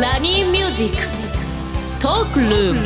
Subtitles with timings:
[0.00, 0.96] ラニーミュージック
[2.02, 2.80] トークルーム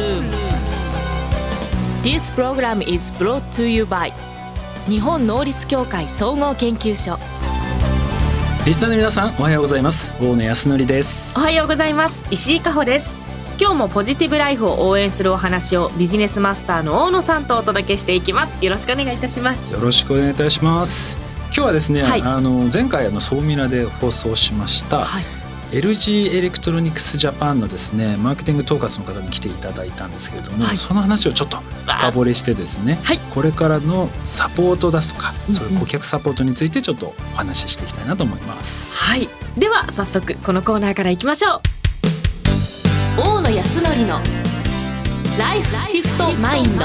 [2.03, 4.13] This program is brought to you by
[4.87, 7.19] 日本能率協会総合研究所
[8.67, 10.11] リスナーの皆さんおはようございます。
[10.23, 11.39] 大野泰敬です。
[11.39, 12.27] おはようございます。
[12.31, 13.17] 石井加穂です。
[13.59, 18.63] 今日もポジティブライフを応援するお話をビジネスマスターの大野さんとお届けしていきます。
[18.63, 19.73] よろしくお願いいたします。
[19.73, 21.17] よろしくお願いいたします。
[21.47, 22.21] 今日はですね、はい。
[22.21, 30.77] あの前回あのソーミラで放送しました、はい LG エレクトロニクスジャパンのですねマーケティング統括の方に来ていただいたんですけれども、はい。
[30.77, 33.19] その話をちょっと深掘りしてですね、はい。
[33.35, 35.61] これからのサポートですとか、うんうん。
[35.61, 38.97] そういう顧客サポートについてちょっとお話ししていきたいなと思います。
[38.97, 39.29] はい。
[39.59, 41.61] では早速このコーナーからいきましょう。
[43.21, 44.21] 大野康則の
[45.39, 46.85] ライフシフトマインド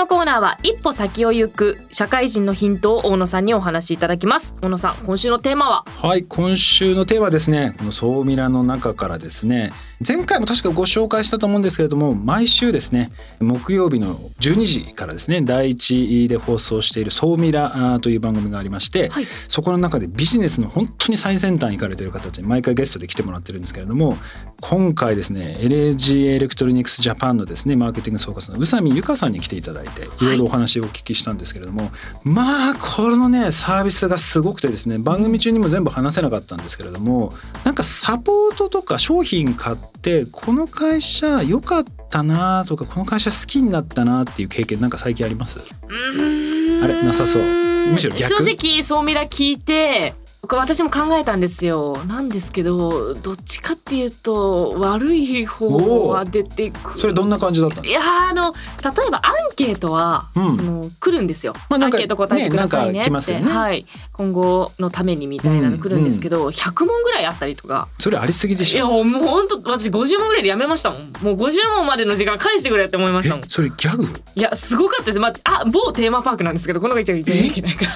[0.00, 4.56] のコーナーは一歩先を行く社会人のヒントを大野さんにお話しいただきます。
[4.62, 5.84] 大野さん今週のテーマは？
[5.86, 7.74] はい今週のテーマはですね。
[7.76, 9.72] このソーミラの中からですね。
[10.06, 19.26] 前回も確かご紹介したと思うんですけれども毎週ですね木曜日の12時からですね第一で放送しているソーミラという番組がありまして、はい。
[19.48, 24.16] そこの中でビジネスの本当に最先端行かれている方たちに毎回ゲストで来てもらってるんですけれども
[24.62, 31.90] 今回ですね LG エレクトロニクスジャパンのですねマーケティング総括の宇佐美由香さんに来ていただいていろいろお話をお聞きしたんですけれども、
[32.24, 37.32] まあこのねサービスがすごくてですね番組中にも全部話せなかったんですけれども
[37.64, 45.60] なんかサポートとか商品買ってこの会社良かったなとかこの会社好きになったなっていう経験なんか最近あります？
[45.60, 47.02] あれ？
[47.02, 47.42] なさそう。
[47.42, 48.42] むしろ逆？
[48.42, 50.14] 正直そうミラ聞いて
[50.48, 52.02] 私も考えたんですよ。
[52.06, 57.84] なんですけどどっちかっていうと悪い方は出てくるそれどんな感じだったの？
[57.84, 60.50] いやーあの例えばアンケートは、うん。
[60.50, 63.52] その来るんですよ、まあアンケート答えてくださいねって、よね。
[63.52, 63.86] はい。
[64.12, 67.88] 今後のためにみたいなの来るんですけど、100問ぐらいあったりとか。
[67.98, 68.88] それありすぎでいやしょ？
[68.88, 71.00] もうもう本当私50問ぐらいでやめましたもん。
[71.22, 73.44] もう50問までの時間返してくれって思いましたもん。
[73.44, 74.04] えそれギャグ？
[74.34, 77.50] いやすごかったです、まあ、あ某テーマパークなんですけどこのが一番一番い。
[77.50, 77.84] けない か。
[77.84, 77.90] ら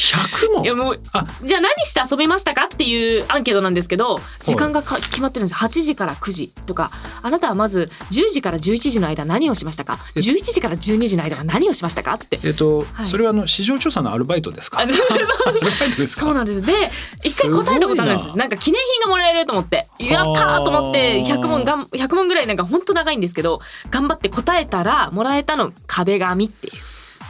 [0.00, 1.26] 100問いやもうあ。
[1.44, 6.90] じゃあ何して遊びましたかっていうアンケートなんですけど時間がか決まってるんです8時から9時とか。
[7.22, 9.98] あなたはまず10時から11時の間何をしましたか？
[10.14, 12.40] え11時から12時の間は何をしましたかって。
[12.42, 13.06] えっと、はい。
[13.06, 14.80] それはあの市場調査の アルバイトですか？
[16.06, 16.62] そうなんです。
[16.62, 16.90] で
[17.22, 18.28] 一回答えたことあるんです。
[18.30, 18.34] な。
[18.36, 19.88] なんか記念品がもらえると思って。
[19.98, 26.72] やったーと思って100問がん100問ぐらいなんか本当長いんですけど頑張って答えたらもらえたの壁紙っていう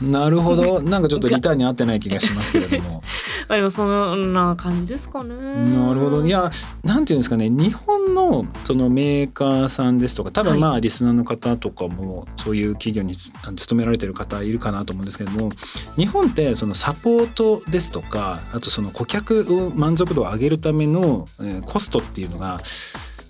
[0.03, 3.03] なるほど、 なんかちょっとリターンに合ってない気がしますけれども。
[3.49, 6.51] まあでもそんな感じですかねなるほど、いや、
[6.85, 15.51] なんていうんですかね、日本のそのメーカーさんですとか、多分まあリスナーの方とかも、そういう企業に勤められてる方いるかなと思うんですけれども。
[15.97, 22.61] 日本ってそのサポートですとか、あとその顧客を満足度を上げるための、えーコストっていうのが。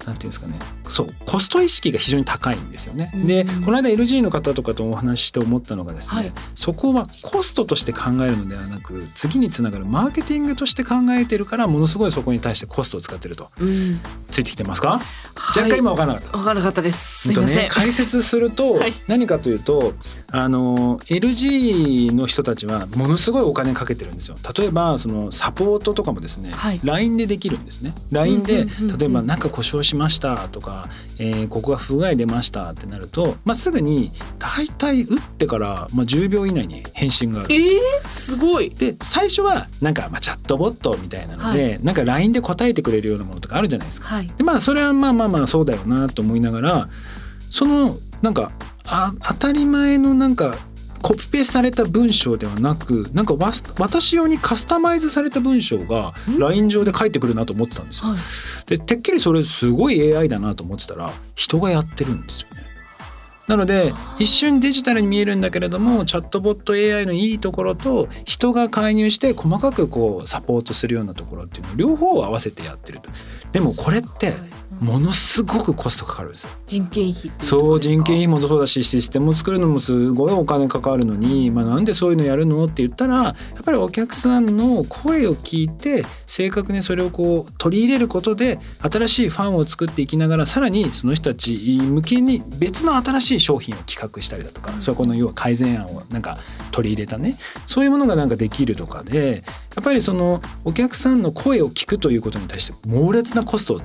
[0.06, 3.12] なんていうんですかね、そうコスト意識が非常に高いんですよね。
[3.14, 3.62] でうん。
[3.62, 6.32] この間 LG の方とかとお話しして思ったのがですね、はい。
[6.54, 13.50] そこはコストとして考えるのではなく次につながるマーケティングとして考えてるからものすごいそこに対してコストを使ってると。
[13.60, 14.00] うん。
[14.30, 15.00] ついてきてますか、
[15.34, 15.58] はい。
[15.58, 16.38] 若干今分からなかった。
[16.38, 17.28] 分からなかったです。
[17.28, 18.94] すいません、ね、解説すると はい。
[19.06, 19.94] 何かというと、
[20.32, 24.36] あの LG の人たちはものすごいお金かけてるんですよ。
[24.56, 26.80] 例えばそのサポートとかもですね、はい。
[26.82, 27.94] LINE でできるんですね。
[28.10, 28.66] LINE で
[28.98, 30.86] 例えば何か故障しましたとか、
[31.18, 37.80] えーここが不具合出ましたってなると、まあ、すぐに大体打ってから、まあ、10秒以内に返信があるんえですよ。
[38.04, 38.70] ー、すごい。
[38.70, 44.08] で最初はなんかまあチャットボットみたいなので、なんか LINE で答えてくれるようなものとかあるじゃないですか。
[44.08, 44.26] はい。
[44.28, 46.88] でまあそれはまあまあまあそうだよなと思いながら
[47.50, 48.52] そのなんか
[48.86, 50.54] あ当たり前のなんか
[51.02, 53.34] コピペされた文章ではなくなんか
[53.78, 58.10] 私用にカスタマイズされた文章が LINE 上で返ってくるなと思ってたんですよ。
[58.10, 58.18] はい
[58.66, 62.69] でてっきりそれすごい AI だなと思ってたら人がやってるんですよね。
[63.50, 73.10] なので一瞬デジタルに見えるんだけれどもチャットボット AI のいいところと人が介入して細かくこうサポートするようなところっていうのを両方を合わせてやってると。
[73.50, 74.34] でもこれって
[74.80, 76.50] ものすごくコストかかるんですよ。
[76.66, 96.38] 人件費そう人件費もそうだしシステムを作るのもすごいお金かかるのに、まあ、なんでそういうのやるのって言ったらやっぱりお客さんの声を聞いて正確にそれをこう取り入れることで新しいファンを作っていきながらさらにその人たち向けに別の新しい商品を企画したりだとか、それはこの要は改善案をなんか
[96.70, 99.44] 取り入れたねそういうものがなんかできるとかで
[99.76, 103.80] やっぱりそのお客さんの声を聞くということに対して猛烈なコストを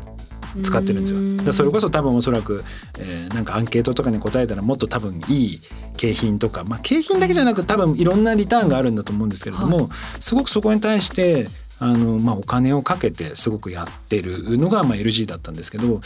[0.63, 1.45] 使ってるんですよ。
[1.45, 2.63] だそれこそ多分おそらく、
[2.99, 5.61] えーなんかアンケートとかに答えたらもっと多分いい
[5.97, 11.47] 景品とか、まあ、景品だけじゃなく多分いろんなリターンがあるんだと思うんですけれども、すごくそこに対して
[11.79, 15.99] あの、まあ、お金をかけてすごくやってるのが、まあ、LG だったんですけど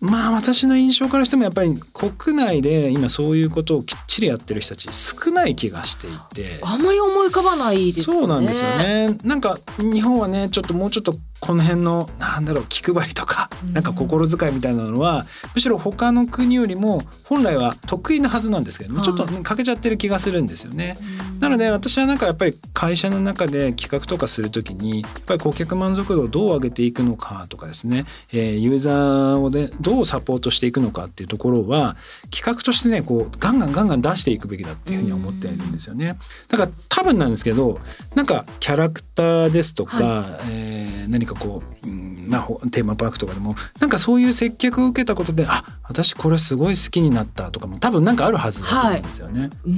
[0.00, 6.58] まあ私の印象からしてもやっぱり国内で今そういうことをきっちりやってる人たち少ない気がしていて。
[6.62, 8.16] あんまり思い浮かばないですね。
[8.16, 9.16] そうなんですよね。
[9.24, 20.96] なんか日本はねちょっともうちょっとこの辺のなんだろう気配りとかなんか心遣いみたいなのはむしろ他の国よりも本来は得意なはずなんですけどもちょっとね欠けちゃってる気がするんですよね。
[21.40, 31.96] なので私はなんかやっぱり会社の中で企画とかするときにやっぱり顧客満足度をどう上げていくのかとかですね、えー、ユーザーをでどうサポートしていくのかっていうところは
[32.30, 36.18] 企画としてねこうガンガンガンガン出していくべきだっていうふうに思っているんですよね。
[36.48, 37.78] だから多分なんですけど
[38.14, 49.40] なんかキャラクターですとか、はい、えー、何かこう、うんまあ、テーマパークとかでもなんかそういう接客を受けたことであ私これすごい好きになったとかも多分なんかあるはずだと思うんですよね。
[49.40, 49.70] はい、う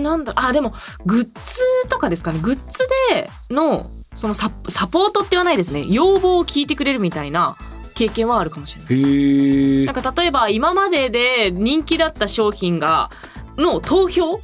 [0.00, 0.74] んなんだあでも
[1.06, 2.38] グッズとかですかね。
[2.40, 5.84] グッズでのそのササポートって言わないですね。
[5.88, 7.56] 要望を聞いてくれるみたいな
[7.94, 9.86] 経験はあるかもしれない。
[9.86, 13.10] なんか例えば今までで人気だった商品が
[13.62, 14.40] の投票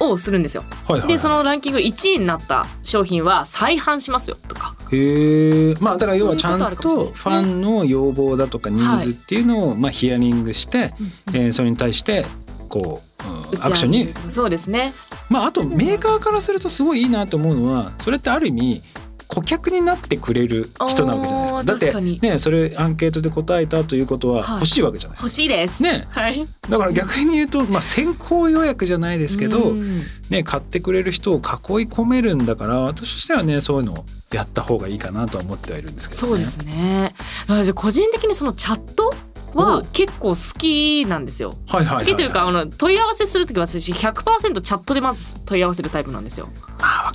[0.00, 0.62] をするんですよ。
[0.62, 4.74] はいはいはい、でそのランキング1位になった商品は再販しますよとか。
[4.92, 10.92] へえまあだから要はちゃんとファンの要望だとかニーズっていうのをまあヒアリングして、はい、
[11.32, 12.26] えー、それに対して
[12.68, 14.14] こう、うん、アクションに。
[14.28, 14.92] そうですね。
[15.28, 18.82] まああとメーカーからするとすごいいいなと思うのはそれってある意味
[19.28, 21.64] 顧客になってくれる人なわけじゃないですか。
[21.64, 25.82] だってねそれアンケートで答えたということは欲しいわけじゃない、はい、欲しいです。
[25.82, 26.46] ね、はい。
[26.68, 29.74] だから逆に言うとまあ先行予約じゃないですけど、
[30.30, 31.42] ね買ってくれる人を囲い
[31.88, 37.14] 込めるんだから私としてはねそういうのをやった方がいいかなとは思ってはいるんですけど、ね、そうですね。
[37.74, 39.12] 個人的にそのチャット
[39.54, 41.54] は結構好きなんですよ。
[41.70, 46.48] 好きというかあの問い合わせする時は私100%チャットでまず問い合わせるタイプなんですよ。
[46.80, 47.07] あ。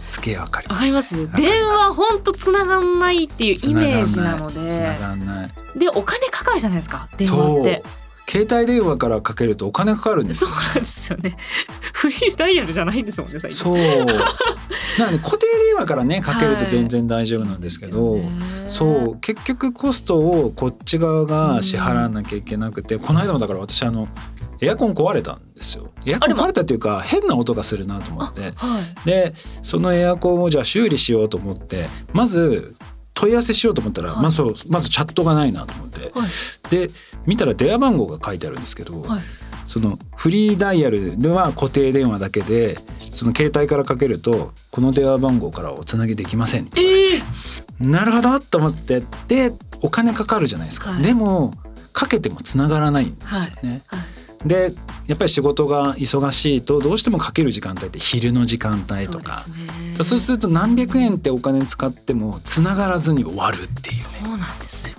[0.00, 0.76] すげえわかります。
[0.76, 1.32] わかります。
[1.32, 4.68] 電話本当つながんないっていうイメージなので。
[4.68, 5.50] つながんない。
[5.78, 7.82] でお金かかるじゃないですか電話って。
[8.28, 11.36] 携帯電話からかけるとお金かかるんですそうなんですよね。
[11.92, 13.58] フリーダイヤルじゃないんですもんね最近。
[13.58, 13.76] そう。
[13.76, 18.22] なんで固定電話からねかけると全然大丈夫なんですけど、はい、
[18.68, 24.08] そう結局コストをこっち側が支払わなきゃいけなくて、この間もだから私あの
[24.60, 25.90] エアコン壊れたんですよ。
[26.04, 32.74] エアコン壊れたっていうか変な音がするなと思って、はい、でそのエアコンをじゃあ修理しようと思ってまず
[33.14, 36.90] 問い合わせしようと思ったら、はい、まずまずチャットがないなと思って、はい、で
[37.26, 39.20] 見たら電話番号が書いてあるんですけど、はい、
[39.66, 42.78] そのフリーダイヤルでは固定電話だけで
[43.10, 49.02] その携帯からかけるとこの電話番号からおつなぎできませんって、えー、なるほどと思って。
[49.28, 49.52] で
[49.82, 51.54] お金かかるじゃないですか、でも
[51.92, 53.82] かけてもつながらないんですよね。
[54.44, 54.72] で
[55.06, 59.44] やっぱり仕事が忙しいとどうしてもかける時間帯って昼の時間帯とか。
[60.02, 64.96] そうすると何百円ってお金使ってもつながらずに終わるっていう、ね、そうなんですよ。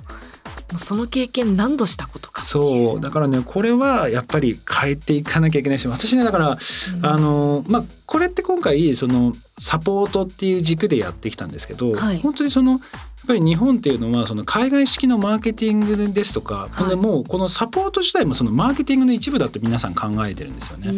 [0.72, 3.00] もうその経験何度したことかそう。
[3.00, 12.82] だからねこれはやっぱり変えていかなきゃいけないし私ねだから、うん、あのまあこれって今回そのサポートっていう軸でやってきたんですけど、はい、本当にその
[13.24, 20.92] っぱり日本っていうのはその海外式のマーケティングですとか、はい、もうこのサポート自体もそのマーケティングの一部だと皆さん考えてるんですよね。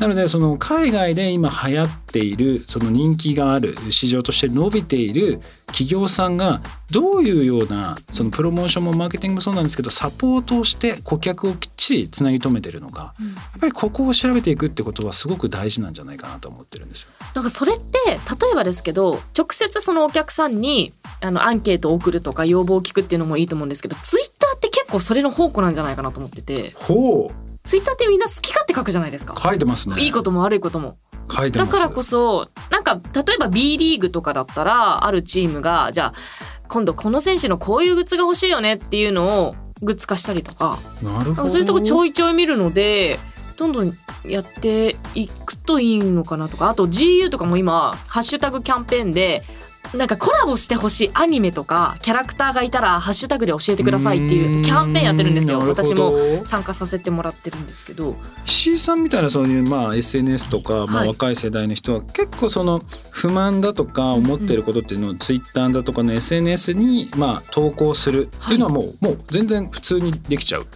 [0.00, 17.10] なのでその海外で今流行っているその人気がある市場として伸びている企業さんがどういうようなそのプロモーションもマーケティングもそうなんですけどサポートをして顧客をきっちりつなぎ止めてるのか、うん、やっぱりここを調べていくってことはすごく大事なんじゃないかなと思ってるんですよ。
[17.34, 18.16] なんかそれって例
[18.52, 26.72] えばですけど直接そのお客さんにあのアンケートを送るとか要望を聞くっていうのもいいと思うんですけどツイッターって結構それの宝庫なんじゃないかなと思ってて。
[26.76, 29.34] ほうツイッターってみんな好き勝手書くじゃないですか。
[29.38, 30.00] 書いてますね。
[30.00, 30.96] いいことも悪いことも。
[31.52, 36.14] だからこそなんか例えば B リーグとかだったらあるチームがじゃあ
[36.68, 43.18] 今度この選手のこういうグッズが欲しいよねっていうのをグッズ化したりとかなるほどそういうとこちょいちょい見るので
[43.56, 43.92] どんどん
[44.24, 49.42] やっていくといいのかなとかあと GU とかも今ハッシュタグキャンペーンで
[49.94, 55.58] なんかコラボしてほしいアニメとかキャラクターがいたらハッシュタグで教えてくださいっていうキャンペーンやってるんですよ。
[55.60, 56.12] 私も
[56.44, 58.16] 参加させてもらってるんですけど。
[58.44, 70.66] 石井さんみたいなそういうまあ SNS とか、まあ、若い世代の人は結構その不満だとか思ってることっていうのをツイッターだとかの SNS にまあ投稿するっていうのはもう,、もう全然普通にできちゃう。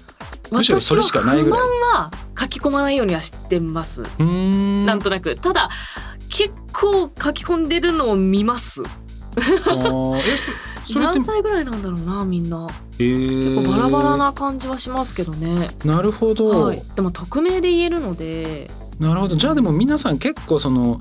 [0.50, 1.60] むしろそれしかないぐらい。
[1.60, 4.02] 不満は書き込まないようにはしてます。
[4.18, 5.36] なんとなく。
[5.36, 5.70] ただ
[6.30, 8.82] 結構書き込んでるのを見ます。
[10.94, 12.68] 何歳ぐらいなんだろうなみんな、
[12.98, 15.68] えー、結構バラバラな感じはしますけどね。
[15.84, 18.70] なるほど、はい、でも匿名で言えるので。
[18.98, 19.36] なるほど。
[19.36, 21.00] じゃあでも皆さん結構その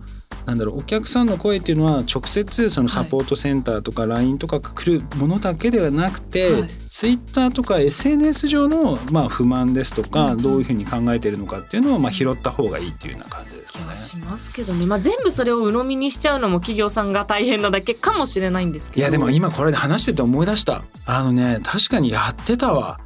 [0.50, 13.96] なんだろうお客さんの声っていうのは直接そのサポートセンターとか LINE とか来るものだけではなくて、はい、Twitter とか SNS 上のまあ不満ですとか、どういうふうに考えているのかっていうのをまあ拾った方がいいっていうような感じですかね。
[13.96, 19.01] しますけどね、まあ、全部それを鵜呑みにしちゃうのも企業さんが大変なだけかもしれないんですけど。
[19.01, 20.84] いやでも今これで話してて思い出した。
[21.06, 23.00] あのね確かにやってたわ。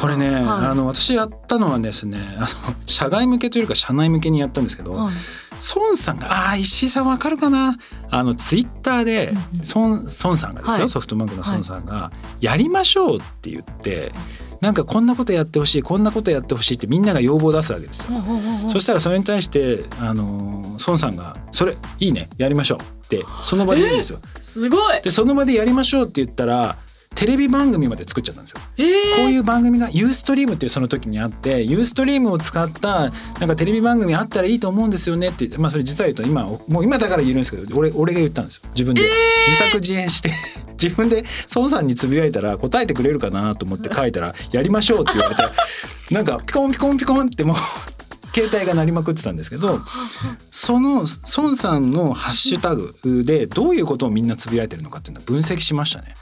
[0.00, 2.46] これね、はい、あの私やったのはですねあの
[2.86, 5.14] 社外向けというか社内向けにやったんですけど、はい、
[5.74, 7.78] 孫さんがあ石井さんわかるかな
[8.10, 9.32] あのツイッターで
[9.74, 14.12] 孫,、孫さんがですよ、はい、ソフトバンクの孫さんが「やりましょう」って言って。
[14.60, 18.18] なんかこんなことやってほしいこんなことやってほしいってみんなが要望を出すわけですよ。
[18.68, 24.18] そしたらそれに対してあの孫さんが「それいいねやりましょう」ってその場で言うんですよ。
[24.38, 26.76] すごいでその場でやりましょうって言ったら
[27.20, 33.10] テレビ番組まで作っちゃったんですよ、えー、こういう番組がユーストリームっていうその時にあってユーストリームを使ったなん
[33.46, 38.62] かテレビ番組あったらいいと思うんですよねってまあそれ実は言うと今もう今だから言えるんですけど俺俺が言ったんですよ。
[38.70, 39.02] 自分で、
[39.46, 40.32] 自作自演して
[40.82, 45.42] 自分で孫さんにつぶやいたら答えてくれるかなと思って書いたら「やりましょう」って言われて
[46.14, 47.56] なんかピコンピコンピコンってもう
[48.34, 49.82] 携帯が鳴りまくってたんですけど
[50.50, 51.04] その
[51.36, 56.14] 孫さんのハッシュタグでどういうことをみんなつぶやいてるのかっていうのを分析しましたね。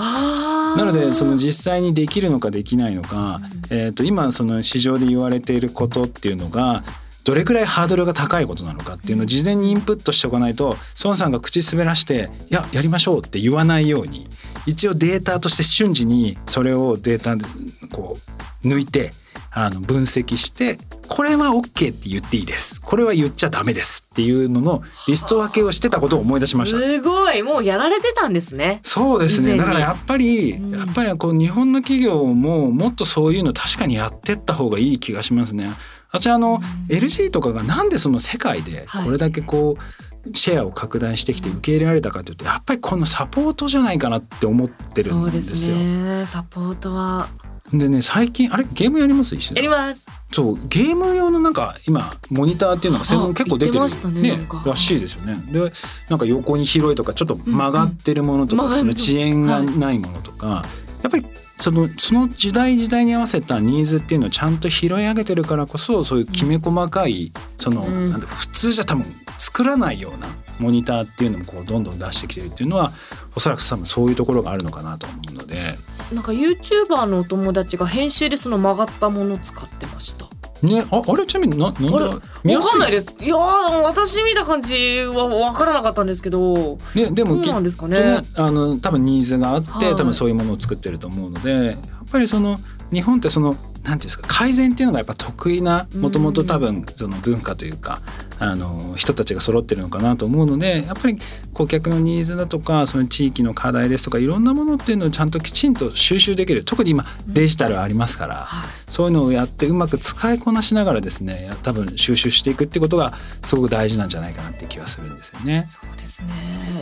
[0.00, 3.40] なのでその実際にできるのかできないのか、
[3.70, 6.82] えー、と今その市場で言われていることっていうのが
[7.24, 14.26] どれくらいハードルが高いことなのかっていうのを事前にインプットしておかないと孫さんが口滑らして「いややりましょう」って言わないように
[14.66, 17.44] 一応データとして瞬時にそれをデータで
[17.92, 18.16] こ
[18.64, 19.12] う抜いて
[19.52, 20.99] あの分析してこ
[21.30, 22.80] れは OK って言っていいです。
[22.80, 26.78] これは言っちゃダメですっていうののリスト分けをしてたことを思い出しました。
[26.78, 27.42] すごい。
[27.42, 28.80] もうやられてたんですね。
[28.82, 29.56] そうですね。
[29.56, 35.70] だからやっぱり、うん、やっぱりこう日本の企業ももっとそういうの確かにやってった方がいい気がしますね。
[36.12, 45.14] 私あの、うん、LG とかがなんでその世界でこれだけこう、シェアを拡大してきて受け入れられたかというとやっぱりこのサポートじゃないかなって思ってるんですよ。
[45.14, 46.26] そうですね。
[46.26, 47.28] サポートは。
[47.72, 48.66] でね最近あれ？
[48.72, 49.36] ゲームやります？
[49.36, 50.06] 一緒やります。
[50.28, 50.68] そう。
[50.68, 54.12] ゲーム用のなんか今モニターっていうのが専門結構出てる。
[54.12, 55.36] ね、ね、らしいですよね。
[55.52, 55.72] で
[56.08, 69.04] なんか横に広いとかちょっと曲がってるものとか、うんうん、その遅延がないものとか、はい、やっぱりそのその時代時代に合わせたニーズっていうのをちゃんと拾い上げてるからこそそういうきめ細かいその、うん普通じゃ多分
[69.50, 70.28] 作らないような
[70.60, 72.92] モニターっていうのもこうどんどん出してきてるっていうのは
[73.34, 75.74] おそらく多分そういうところがあるのかなと思うので。
[76.12, 80.26] なんか YouTuber のお友達が編集でその曲がったものを使ってました。
[80.62, 82.20] ね、ああれちなみにななんでわ
[82.62, 83.14] かんないです。
[83.18, 91.76] いや私見た感じは分からなかったんですけど、ね、でもなんですかねあの多分ニーズがあって、はい、多分そういうものを作ってると思うのでやっ
[92.12, 92.58] ぱりその
[92.92, 98.00] 日本ってそのなんていうんですか改善っていうのがやっぱ得意なもともと多分その文化というか
[98.38, 101.18] あの人たちが揃ってるのかなと思うのでやっぱり
[101.52, 106.64] 顧客のニーズだとかその地域の課題ですとかいろんなものっていうのをちゃんときちんと収集できる。
[106.64, 108.48] 特に今デジタルありますから、
[108.86, 115.64] そういうのをやってうまく使いこなしながらですね多分収集していくってことがすごく大事なんじゃないかなっていう気はするんですよね。
[115.66, 116.30] そうですね。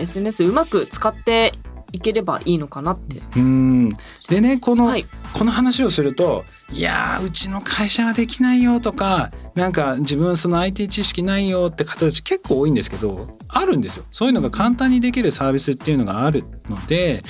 [0.01, 1.53] SNS うまく使って
[1.93, 3.23] いければいいのかなって。
[3.37, 3.91] うん。
[4.29, 5.07] でねこの、はい、
[5.39, 14.05] この話をすると「いやうちの会社はできないよ」とかなんか自分その IT 知識ないよって方たち結構多いんですけどあるんですよ。
[14.11, 17.23] そういうのが簡単にできるサービスっていうのがあるので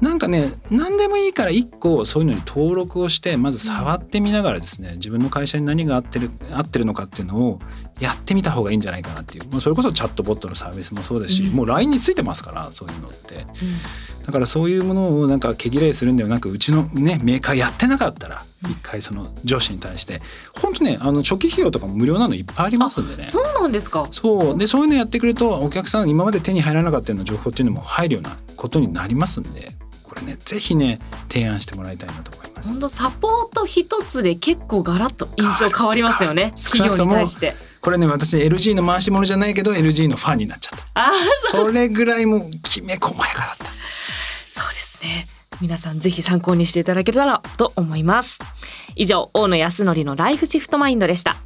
[0.00, 7.58] なんかね何でもいいから1個そういうのに登録をしてまず触ってみながらですね自分の会社に何が合ってる合ってるのかっていうのを
[8.00, 9.50] やってみた方がいいんじゃないかなっていう。
[9.50, 13.46] もうそれこそチャットボットのサービスもそうですし、うん、もう LINE についてますからそういうのって、うん、
[14.24, 20.20] だからそういうものをなんか毛嫌いするんではなくうちのねメーカーやってなかったら一回その上司に対して
[20.60, 23.24] 本当ねあの初期費用とかも無料なのいっぱいありますんでね。
[23.24, 24.06] そうなんですか。
[24.10, 24.58] そう。
[24.58, 29.74] でそういうのやってくるとお客さん今まで手に入らなかったような情報っていうのも入るようなことになりますんで
[30.04, 32.68] これねぜひね提案してもらいたいなと思います。
[32.68, 36.52] 本当サポート一つで結構ガラッと印象変わりますよね。
[36.56, 37.56] 企業に対して。
[37.80, 41.08] これね私 LG の回し物じゃないけど LG のファンになっちゃった。
[41.08, 41.12] あ
[41.50, 43.69] それぐらいもきめ細やかだった
[45.02, 45.26] ね。
[45.60, 48.38] 皆さんぜひ参考にしていただけたらと思います。
[48.96, 51.36] 以上大野康則のライフシフトマインドでした。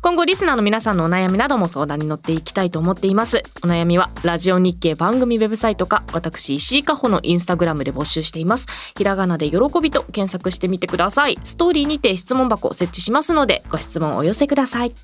[0.00, 3.42] 今後リスナーの皆さんのお悩みなども相談に乗っていきたいと思っています。
[3.64, 8.68] お悩みはラジオ日経番組ウェブサイトか私石井加穂のインスタグラムで募集しています。
[8.96, 11.36] ひらがなで喜びと検索してみてください。
[11.42, 14.94] ストーリーにて質問箱を設置しますのでご質問をお寄せください。